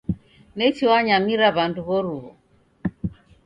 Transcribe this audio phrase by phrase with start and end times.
[0.57, 2.31] Nechi wanyamiria w'andu w'oruw'u.